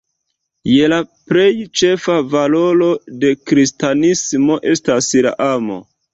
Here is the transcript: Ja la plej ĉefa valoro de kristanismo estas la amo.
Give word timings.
Ja 0.69 0.87
la 0.93 0.97
plej 1.31 1.43
ĉefa 1.81 2.15
valoro 2.31 2.89
de 3.25 3.35
kristanismo 3.51 4.59
estas 4.75 5.13
la 5.29 5.37
amo. 5.53 5.81